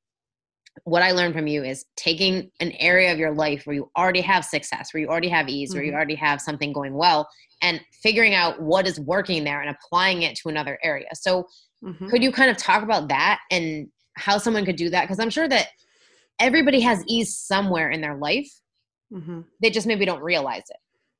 [0.85, 4.21] what I learned from you is taking an area of your life where you already
[4.21, 5.77] have success, where you already have ease, mm-hmm.
[5.77, 5.97] where you mm-hmm.
[5.97, 7.27] already have something going well,
[7.61, 11.09] and figuring out what is working there and applying it to another area.
[11.15, 11.47] So,
[11.83, 12.07] mm-hmm.
[12.07, 15.29] could you kind of talk about that and how someone could do that because i'm
[15.29, 15.67] sure that
[16.39, 18.49] everybody has ease somewhere in their life
[19.11, 19.41] mm-hmm.
[19.61, 20.77] they just maybe don't realize it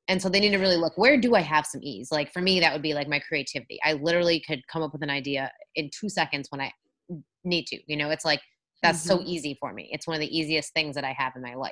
[0.10, 2.42] and so they need to really look where do i have some ease like for
[2.42, 5.50] me that would be like my creativity i literally could come up with an idea
[5.76, 6.72] in two seconds when i
[7.46, 8.42] need to you know it's like
[8.82, 9.20] that's mm-hmm.
[9.20, 11.54] so easy for me it's one of the easiest things that i have in my
[11.54, 11.72] life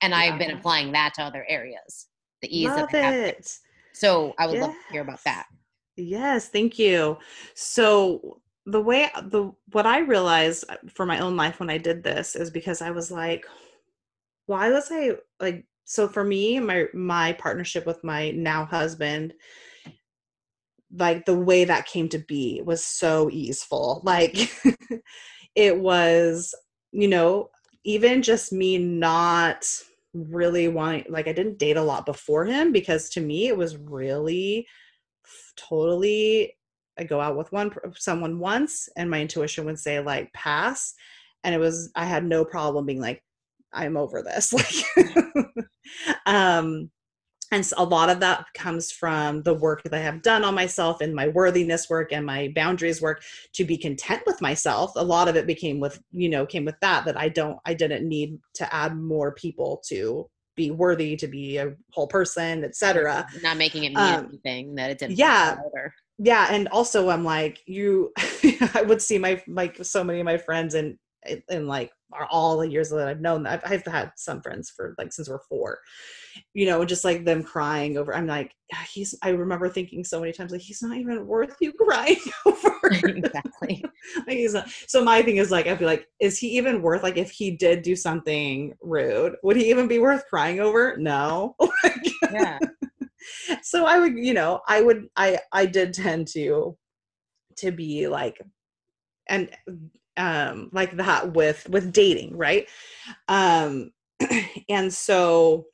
[0.00, 0.18] and yeah.
[0.18, 2.06] i've been applying that to other areas
[2.40, 3.58] the ease love of it.
[3.92, 4.62] so i would yes.
[4.62, 5.46] love to hear about that
[5.96, 7.18] yes thank you
[7.54, 12.02] so the way the what I realized uh, for my own life when I did
[12.02, 13.44] this is because I was like,
[14.46, 19.34] why was I like so for me, my my partnership with my now husband,
[20.96, 24.00] like the way that came to be was so easeful.
[24.04, 24.50] Like
[25.54, 26.54] it was,
[26.92, 27.50] you know,
[27.84, 29.66] even just me not
[30.14, 33.76] really wanting like I didn't date a lot before him because to me it was
[33.76, 34.64] really
[35.56, 36.56] totally
[36.96, 40.94] I go out with one someone once and my intuition would say like pass
[41.42, 43.23] and it was I had no problem being like
[43.74, 44.52] I'm over this
[44.94, 45.66] like
[46.26, 46.90] um
[47.52, 51.00] and a lot of that comes from the work that I have done on myself
[51.00, 54.90] and my worthiness work and my boundaries work to be content with myself.
[54.96, 57.74] A lot of it became with, you know, came with that, that I don't, I
[57.74, 63.24] didn't need to add more people to be worthy, to be a whole person, etc.
[63.40, 65.18] Not making it mean um, anything that it didn't.
[65.18, 65.56] Yeah
[66.18, 68.12] yeah and also i'm like you
[68.74, 70.96] i would see my like so many of my friends and
[71.48, 71.90] and like
[72.30, 75.40] all the years that i've known I've, I've had some friends for like since we're
[75.48, 75.78] four
[76.52, 80.20] you know just like them crying over i'm like ah, he's i remember thinking so
[80.20, 82.70] many times like he's not even worth you crying over.
[82.92, 83.84] Exactly.
[84.26, 84.68] Like he's not.
[84.86, 87.50] so my thing is like i'd be like is he even worth like if he
[87.50, 90.96] did do something rude would he even be worth crying over?
[90.98, 91.56] No.
[92.32, 92.58] Yeah.
[93.62, 96.76] so I would, you know, I would, I, I did tend to,
[97.58, 98.40] to be like,
[99.28, 99.50] and
[100.16, 102.68] um like that with with dating right?
[103.28, 103.90] Um
[104.68, 105.66] and so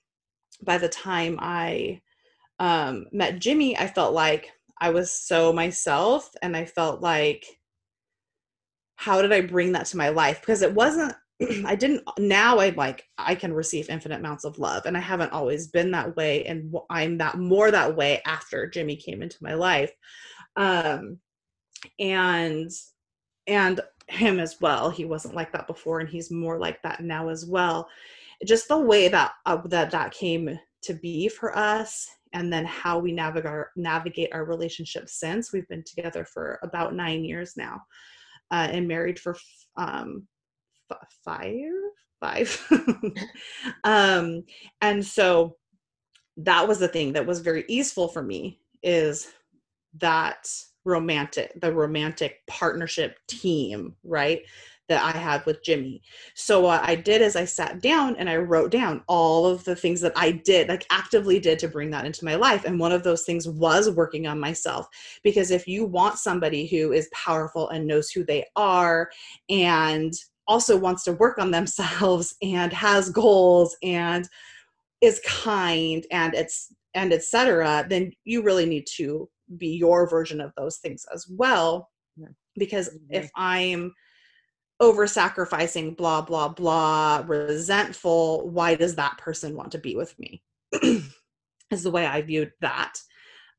[0.63, 2.01] by the time i
[2.59, 4.51] um met jimmy i felt like
[4.81, 7.47] i was so myself and i felt like
[9.01, 10.41] how did i bring that to my life?
[10.41, 11.15] Because it wasn't
[11.65, 15.33] I didn't now I'm like I can receive infinite amounts of love and I haven't
[15.33, 19.55] always been that way and I'm that more that way after Jimmy came into my
[19.55, 19.91] life.
[20.57, 21.19] Um
[21.99, 22.71] and
[23.47, 24.91] and him as well.
[24.91, 27.89] He wasn't like that before and he's more like that now as well.
[28.47, 32.99] Just the way that uh, that that came to be for us and then how
[32.99, 35.53] we navigate our, navigate our relationship since.
[35.53, 37.83] We've been together for about 9 years now
[38.51, 39.37] uh, and married for
[39.77, 40.27] um
[41.25, 41.55] five
[42.21, 42.69] five.
[43.85, 44.45] Um
[44.81, 45.57] and so
[46.39, 49.29] that was the thing that was very easeful for me is
[49.99, 50.49] that
[50.85, 54.41] romantic the romantic partnership team right
[54.91, 56.03] that I had with Jimmy.
[56.35, 59.77] So what I did is I sat down and I wrote down all of the
[59.77, 62.65] things that I did, like actively did to bring that into my life.
[62.65, 64.89] And one of those things was working on myself.
[65.23, 69.09] Because if you want somebody who is powerful and knows who they are
[69.49, 70.13] and
[70.49, 74.29] also wants to work on themselves and has goals and
[75.01, 80.53] is kind and it's and etc then you really need to be your version of
[80.57, 81.89] those things as well
[82.57, 83.15] because mm-hmm.
[83.15, 83.93] if i'm
[84.81, 90.43] over sacrificing blah blah blah resentful why does that person want to be with me
[91.71, 92.95] is the way i viewed that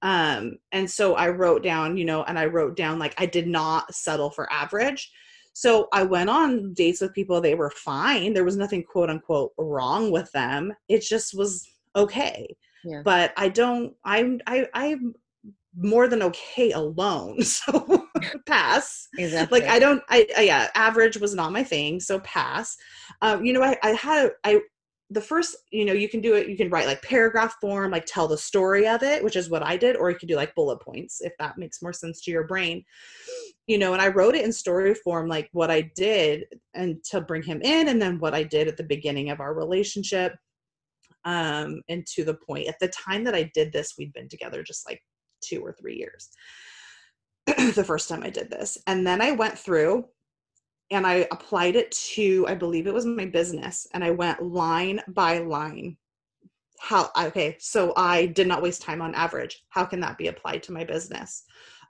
[0.01, 3.47] um and so i wrote down you know and i wrote down like i did
[3.47, 5.12] not settle for average
[5.54, 8.34] so I went on dates with people, they were fine.
[8.34, 10.73] There was nothing quote unquote wrong with them.
[10.88, 12.56] It just was okay.
[12.84, 13.01] Yeah.
[13.04, 15.13] But I don't I'm I I'm
[15.75, 17.39] more than okay alone.
[17.43, 18.07] So
[18.45, 19.07] pass.
[19.17, 19.62] Exactly.
[19.62, 21.99] Like I don't I, I, yeah, average was not my thing.
[21.99, 22.77] So pass.
[23.21, 24.62] Um, you know, I, I had I
[25.12, 28.05] the first you know you can do it you can write like paragraph form like
[28.05, 30.55] tell the story of it which is what i did or you could do like
[30.55, 32.84] bullet points if that makes more sense to your brain
[33.67, 37.19] you know and i wrote it in story form like what i did and to
[37.19, 40.34] bring him in and then what i did at the beginning of our relationship
[41.25, 44.63] um and to the point at the time that i did this we'd been together
[44.63, 45.01] just like
[45.41, 46.30] two or three years
[47.75, 50.06] the first time i did this and then i went through
[50.91, 55.01] and I applied it to, I believe it was my business, and I went line
[55.08, 55.97] by line.
[56.80, 59.63] How, okay, so I did not waste time on average.
[59.69, 61.43] How can that be applied to my business?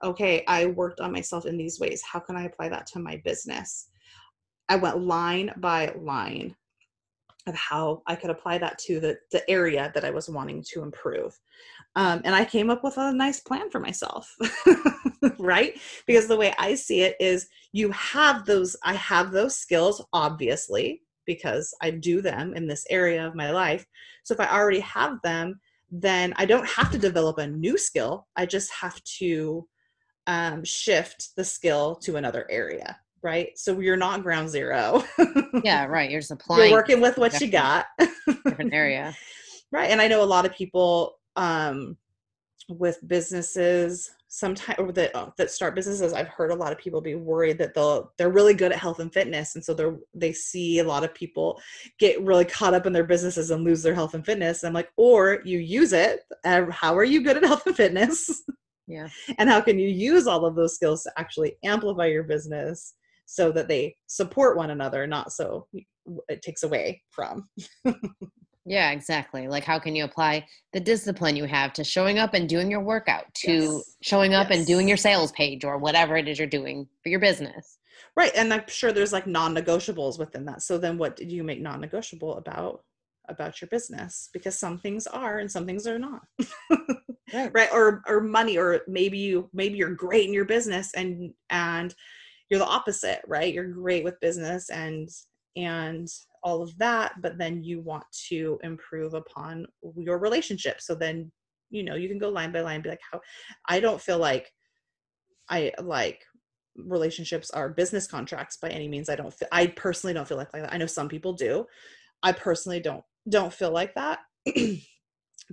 [0.04, 2.04] Okay, I worked on myself in these ways.
[2.04, 3.88] How can I apply that to my business?
[4.70, 6.56] I went line by line
[7.48, 10.84] of how I could apply that to the, the area that I was wanting to
[10.84, 11.38] improve.
[11.96, 14.34] Um, and I came up with a nice plan for myself,
[15.40, 15.74] right?
[16.08, 21.02] Because the way I see it is you have those, I have those skills, obviously,
[21.26, 23.86] because I do them in this area of my life.
[24.24, 25.60] So if I already have them,
[25.92, 28.28] then I don't have to develop a new skill.
[28.36, 29.68] I just have to
[30.28, 33.58] um, shift the skill to another area, right?
[33.58, 35.04] So you're not ground zero.
[35.64, 36.10] yeah, right.
[36.10, 36.70] You're just applying.
[36.70, 37.86] You're working with what you got.
[38.28, 39.16] different area.
[39.74, 39.90] Right.
[39.90, 41.96] And I know a lot of people um,
[42.68, 47.16] with businesses sometimes that uh, that start businesses i've heard a lot of people be
[47.16, 50.80] worried that they'll they're really good at health and fitness and so they're they see
[50.80, 51.60] a lot of people
[52.00, 54.90] get really caught up in their businesses and lose their health and fitness i'm like
[54.96, 58.44] or you use it how are you good at health and fitness
[58.88, 62.94] yeah and how can you use all of those skills to actually amplify your business
[63.32, 65.66] so that they support one another not so
[66.28, 67.48] it takes away from
[68.66, 69.48] Yeah, exactly.
[69.48, 72.82] Like, how can you apply the discipline you have to showing up and doing your
[72.82, 73.96] workout, to yes.
[74.04, 74.60] showing up yes.
[74.60, 77.80] and doing your sales page or whatever it is you're doing for your business?
[78.16, 78.32] Right.
[78.36, 80.62] And I'm sure there's like non negotiables within that.
[80.62, 82.84] So then what did you make non negotiable about?
[83.30, 86.22] about your business because some things are and some things are not
[87.34, 87.52] right.
[87.54, 91.96] right or or money or maybe you maybe you're great in your business and and
[92.52, 93.52] you're the opposite right?
[93.54, 95.10] You're great with business and
[95.56, 96.08] and
[96.44, 99.66] all of that but then you want to improve upon
[99.98, 100.82] your relationship.
[100.82, 101.32] So then
[101.72, 103.22] you know you can go line by line be like how
[103.70, 104.52] i don't feel like
[105.50, 106.22] i like
[106.76, 109.10] relationships are business contracts by any means.
[109.10, 110.74] I don't feel i personally don't feel like, like that.
[110.74, 111.66] I know some people do.
[112.24, 114.20] I personally don't don't feel like that.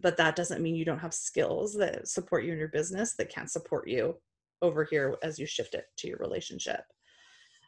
[0.01, 3.35] But that doesn't mean you don't have skills that support you in your business that
[3.35, 4.15] can't support you
[4.63, 6.83] over here as you shift it to your relationship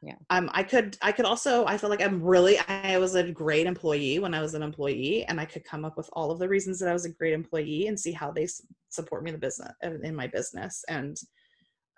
[0.02, 3.30] yeah um i could i could also i feel like i'm really i was a
[3.30, 6.38] great employee when i was an employee and i could come up with all of
[6.38, 8.46] the reasons that i was a great employee and see how they
[8.88, 11.18] support me in the business in my business and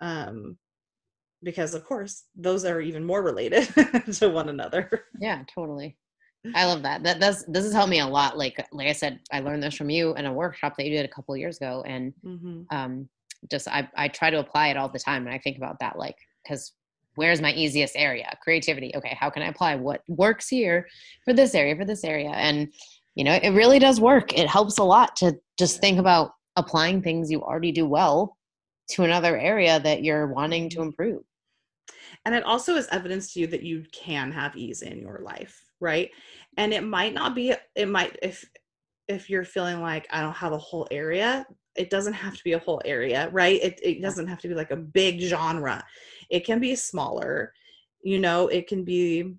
[0.01, 0.57] um
[1.43, 3.67] because of course those are even more related
[4.13, 5.05] to one another.
[5.19, 5.97] Yeah, totally.
[6.55, 7.03] I love that.
[7.03, 8.37] That does this has helped me a lot.
[8.37, 11.05] Like like I said, I learned this from you in a workshop that you did
[11.05, 12.63] a couple years ago, and mm-hmm.
[12.69, 13.07] um,
[13.49, 15.97] just I I try to apply it all the time, and I think about that
[15.97, 16.73] like because
[17.15, 18.37] where's my easiest area?
[18.41, 18.91] Creativity.
[18.95, 20.87] Okay, how can I apply what works here
[21.25, 22.29] for this area for this area?
[22.29, 22.71] And
[23.15, 24.33] you know, it really does work.
[24.37, 28.37] It helps a lot to just think about applying things you already do well
[28.89, 31.21] to another area that you're wanting to improve.
[32.25, 35.63] And it also is evidence to you that you can have ease in your life,
[35.79, 36.09] right?
[36.57, 38.45] And it might not be, it might, if,
[39.07, 41.45] if you're feeling like I don't have a whole area,
[41.75, 43.61] it doesn't have to be a whole area, right?
[43.61, 45.83] It, it doesn't have to be like a big genre.
[46.29, 47.53] It can be smaller.
[48.03, 49.35] You know, it can be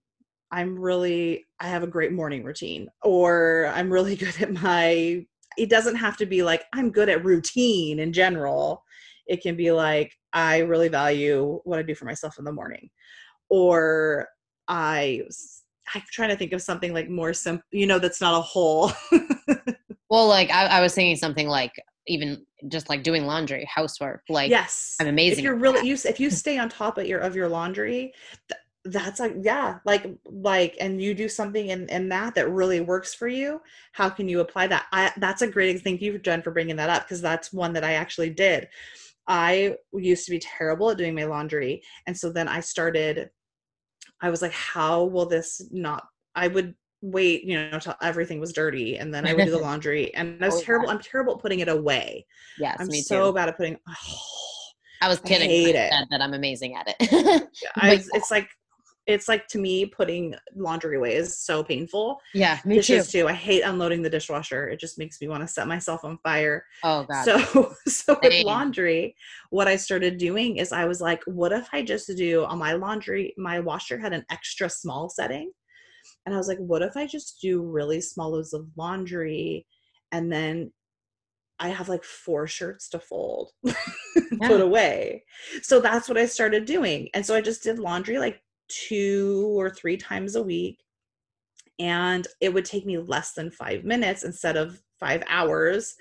[0.50, 5.24] I'm really I have a great morning routine or I'm really good at my
[5.56, 8.82] it doesn't have to be like I'm good at routine in general.
[9.26, 12.90] It can be like I really value what I do for myself in the morning.
[13.50, 14.28] Or
[14.68, 15.22] I
[15.94, 18.92] I'm trying to think of something like more simple, you know, that's not a whole.
[20.10, 21.72] well, like I, I was thinking something like
[22.06, 24.22] even just like doing laundry, housework.
[24.28, 25.38] Like yes, I'm amazing.
[25.38, 28.12] If you're really you if you stay on top of your of your laundry,
[28.86, 33.14] that's like yeah like like and you do something in in that that really works
[33.14, 33.60] for you
[33.92, 36.90] how can you apply that i that's a great thank you jen for bringing that
[36.90, 38.68] up because that's one that i actually did
[39.26, 43.30] i used to be terrible at doing my laundry and so then i started
[44.20, 46.04] i was like how will this not
[46.34, 46.74] i would
[47.04, 50.42] wait you know until everything was dirty and then i would do the laundry and
[50.42, 52.24] i was oh, terrible i'm terrible at putting it away
[52.58, 53.34] yes i'm me so too.
[53.34, 53.94] bad at putting oh,
[55.04, 55.50] I was kidding.
[55.50, 55.92] I hate it.
[56.10, 57.42] that I'm amazing at it.
[57.76, 58.48] I, it's like
[59.06, 62.18] it's like to me putting laundry away is so painful.
[62.32, 63.20] Yeah, me Dishes too.
[63.20, 63.28] too.
[63.28, 64.68] I hate unloading the dishwasher.
[64.68, 66.64] It just makes me want to set myself on fire.
[66.82, 67.24] Oh god.
[67.24, 69.14] So so with laundry,
[69.50, 72.72] what I started doing is I was like, what if I just do on my
[72.72, 75.52] laundry, my washer had an extra small setting.
[76.26, 79.66] And I was like, what if I just do really small loads of laundry
[80.12, 80.72] and then
[81.58, 83.74] I have like four shirts to fold, yeah.
[84.42, 85.24] put away.
[85.62, 87.08] So that's what I started doing.
[87.14, 90.78] And so I just did laundry like two or three times a week.
[91.78, 95.94] And it would take me less than five minutes instead of five hours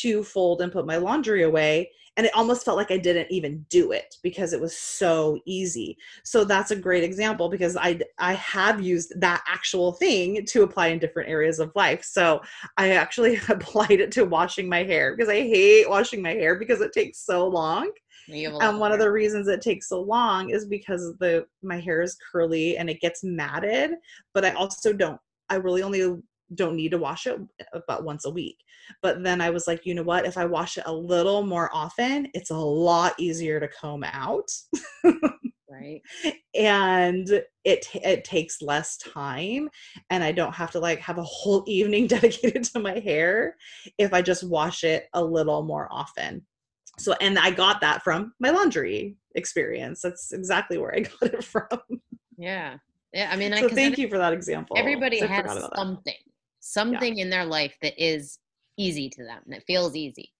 [0.00, 1.90] to fold and put my laundry away.
[2.16, 5.96] And it almost felt like I didn't even do it because it was so easy.
[6.22, 10.88] So that's a great example because I I have used that actual thing to apply
[10.88, 12.04] in different areas of life.
[12.04, 12.40] So
[12.76, 16.80] I actually applied it to washing my hair because I hate washing my hair because
[16.80, 17.90] it takes so long
[18.60, 22.16] and one of the reasons it takes so long is because the my hair is
[22.32, 23.92] curly and it gets matted
[24.32, 25.20] but i also don't
[25.50, 26.16] i really only
[26.54, 28.58] don't need to wash it uh, about once a week.
[29.02, 30.26] But then i was like you know what?
[30.26, 34.50] If i wash it a little more often it's a lot easier to comb out.
[35.74, 36.00] Right.
[36.56, 37.28] And
[37.64, 39.68] it it takes less time
[40.10, 43.56] and i don't have to like have a whole evening dedicated to my hair
[43.98, 46.46] if i just wash it a little more often.
[47.00, 50.00] So and i got that from my laundry experience.
[50.02, 51.66] That's exactly where i got it from.
[52.38, 52.76] Yeah.
[53.12, 54.76] Yeah i mean so I, thank you for that example.
[54.78, 56.14] Everybody has something
[56.64, 57.24] something yeah.
[57.24, 58.38] in their life that is
[58.76, 60.30] easy to them that feels easy.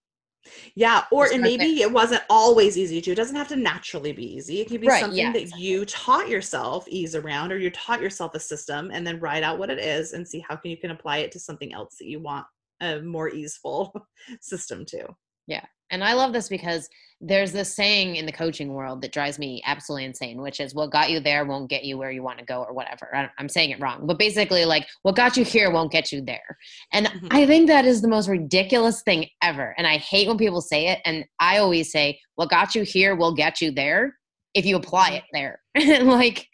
[0.74, 4.36] Yeah or and maybe it wasn't always easy to it doesn't have to naturally be
[4.36, 4.60] easy.
[4.60, 5.66] It can be right, something yeah, that exactly.
[5.66, 9.58] you taught yourself ease around or you taught yourself a system and then write out
[9.58, 12.08] what it is and see how can you can apply it to something else that
[12.08, 12.46] you want
[12.80, 13.94] a more easeful
[14.40, 15.06] system to.
[15.46, 16.88] Yeah and I love this because
[17.20, 20.90] there's this saying in the coaching world that drives me absolutely insane, which is what
[20.90, 23.30] got you there won't get you where you want to go or whatever.
[23.38, 26.58] I'm saying it wrong, but basically, like, what got you here won't get you there.
[26.92, 27.28] And mm-hmm.
[27.30, 29.74] I think that is the most ridiculous thing ever.
[29.78, 31.00] And I hate when people say it.
[31.04, 34.16] And I always say, what got you here will get you there
[34.54, 35.60] if you apply it there.
[36.04, 36.46] like,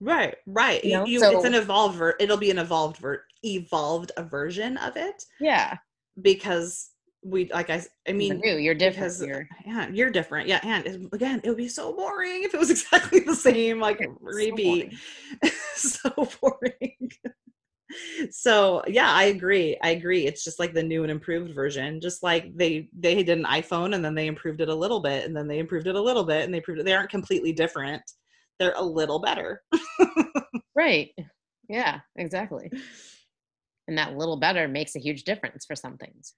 [0.00, 0.82] right, right.
[0.82, 1.06] You know?
[1.06, 4.96] you, so, it's an evolved, ver- it'll be an evolved, ver- evolved a version of
[4.96, 5.22] it.
[5.38, 5.76] Yeah.
[6.22, 6.90] Because
[7.24, 8.56] we like I I mean new.
[8.56, 9.18] You're different.
[9.18, 9.48] Because, you're.
[9.66, 10.46] Yeah, you're different.
[10.46, 14.00] Yeah, and again, it would be so boring if it was exactly the same, like
[14.20, 14.94] repeat.
[15.76, 16.20] So boring.
[16.20, 17.10] so boring.
[18.30, 19.76] so yeah, I agree.
[19.82, 20.26] I agree.
[20.26, 22.00] It's just like the new and improved version.
[22.00, 25.24] Just like they they did an iPhone and then they improved it a little bit,
[25.24, 26.84] and then they improved it a little bit, and they improved it.
[26.84, 28.02] They aren't completely different.
[28.58, 29.62] They're a little better.
[30.76, 31.10] right.
[31.68, 32.00] Yeah.
[32.16, 32.70] Exactly.
[33.88, 36.34] And that little better makes a huge difference for some things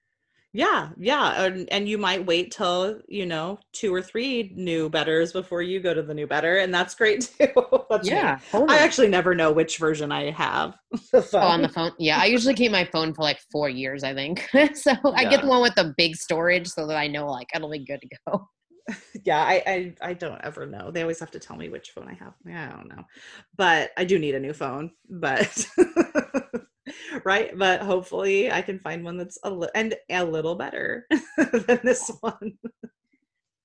[0.57, 5.31] yeah yeah and, and you might wait till you know two or three new betters
[5.31, 7.53] before you go to the new better and that's great too
[7.91, 8.75] that's yeah totally.
[8.75, 10.75] i actually never know which version i have
[11.13, 14.15] oh, on the phone yeah i usually keep my phone for like four years i
[14.15, 15.11] think so yeah.
[15.13, 17.85] i get the one with the big storage so that i know like it'll be
[17.85, 18.49] good to go
[19.25, 20.91] yeah, I, I I don't ever know.
[20.91, 22.35] They always have to tell me which phone I have.
[22.47, 23.03] I don't know,
[23.57, 24.91] but I do need a new phone.
[25.09, 25.67] But
[27.25, 31.07] right, but hopefully I can find one that's a li- and a little better
[31.37, 32.57] than this one.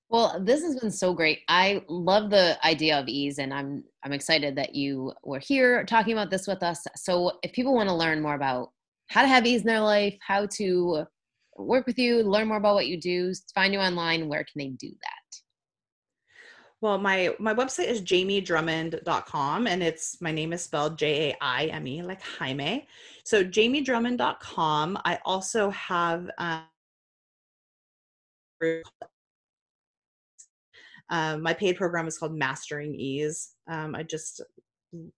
[0.09, 1.39] Well, this has been so great.
[1.47, 6.13] I love the idea of ease, and I'm I'm excited that you were here talking
[6.13, 6.85] about this with us.
[6.95, 8.69] So, if people want to learn more about
[9.07, 11.05] how to have ease in their life, how to
[11.57, 14.67] work with you, learn more about what you do, find you online, where can they
[14.67, 15.22] do that?
[16.83, 21.67] Well, my my website is jaimedrummond.com and it's my name is spelled J A I
[21.67, 22.85] M E like Jaime.
[23.23, 24.99] So jaimedrummond.com.
[25.05, 26.63] I also have um,
[31.09, 33.53] um, my paid program is called Mastering Ease.
[33.69, 34.41] Um, I just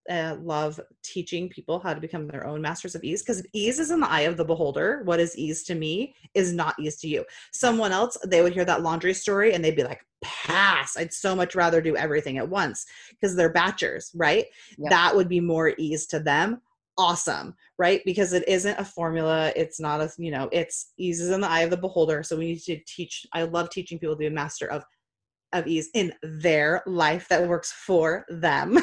[0.09, 3.91] uh, love teaching people how to become their own masters of ease because ease is
[3.91, 5.01] in the eye of the beholder.
[5.03, 7.25] What is ease to me is not ease to you.
[7.51, 10.97] Someone else, they would hear that laundry story and they'd be like, pass.
[10.97, 14.45] I'd so much rather do everything at once because they're batchers, right?
[14.77, 14.89] Yep.
[14.89, 16.61] That would be more ease to them.
[16.97, 18.01] Awesome, right?
[18.05, 19.51] Because it isn't a formula.
[19.55, 22.23] It's not a, you know, it's ease is in the eye of the beholder.
[22.23, 23.25] So we need to teach.
[23.33, 24.85] I love teaching people to be a master of
[25.53, 28.79] of ease in their life that works for them.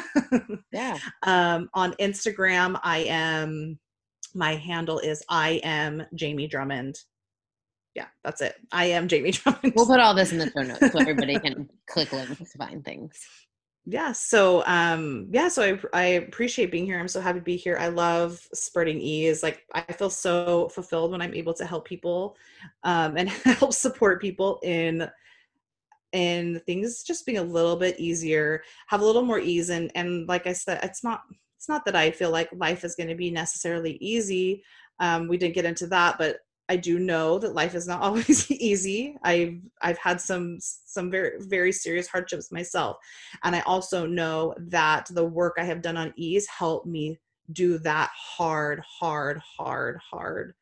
[0.71, 0.97] yeah.
[1.23, 3.79] Um, on Instagram, I am,
[4.33, 6.99] my handle is I am Jaime Drummond.
[7.95, 8.55] Yeah, that's it.
[8.71, 9.73] I am Jaime Drummond.
[9.75, 12.83] We'll put all this in the show notes so everybody can click links to find
[12.83, 13.19] things.
[13.85, 14.13] Yeah.
[14.13, 15.49] So, um, yeah.
[15.49, 16.99] So I, I appreciate being here.
[16.99, 17.77] I'm so happy to be here.
[17.77, 19.43] I love spreading ease.
[19.43, 22.37] Like I feel so fulfilled when I'm able to help people,
[22.83, 25.09] um, and help support people in
[26.13, 30.27] and things just being a little bit easier have a little more ease and and
[30.27, 31.23] like i said it's not
[31.57, 34.63] it's not that i feel like life is going to be necessarily easy
[34.99, 36.37] um, we didn't get into that but
[36.69, 39.17] i do know that life is not always easy.
[39.23, 42.97] I've i've had some some very very serious hardships myself
[43.43, 47.19] and i also know that the work i have done on ease helped me
[47.51, 50.53] do that hard hard hard hard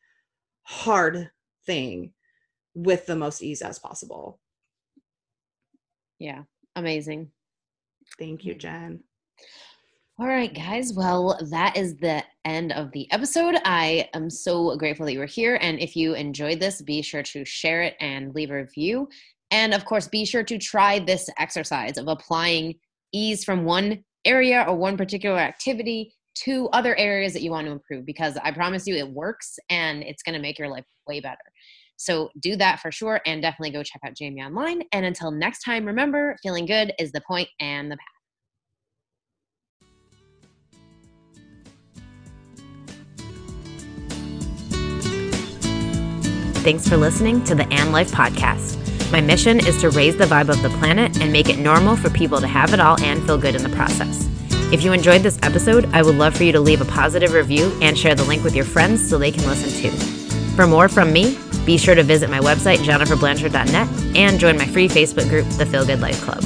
[0.63, 1.29] hard
[1.65, 2.13] thing
[2.73, 4.39] with the most ease as possible
[6.21, 6.43] yeah,
[6.75, 7.31] amazing.
[8.19, 9.03] Thank you, Jen.
[10.19, 10.93] All right, guys.
[10.93, 13.55] Well, that is the end of the episode.
[13.65, 15.57] I am so grateful that you were here.
[15.61, 19.09] And if you enjoyed this, be sure to share it and leave a review.
[19.49, 22.75] And of course, be sure to try this exercise of applying
[23.11, 26.13] ease from one area or one particular activity
[26.43, 30.03] to other areas that you want to improve because I promise you it works and
[30.03, 31.39] it's going to make your life way better.
[32.01, 34.81] So do that for sure and definitely go check out Jaime online.
[34.91, 38.07] And until next time, remember feeling good is the point and the path.
[46.63, 48.79] Thanks for listening to the And Life Podcast.
[49.11, 52.09] My mission is to raise the vibe of the planet and make it normal for
[52.09, 54.27] people to have it all and feel good in the process.
[54.73, 57.77] If you enjoyed this episode, I would love for you to leave a positive review
[57.81, 59.95] and share the link with your friends so they can listen too.
[60.55, 64.87] For more from me, be sure to visit my website, jenniferblanchard.net, and join my free
[64.87, 66.43] Facebook group, the Feel Good Life Club.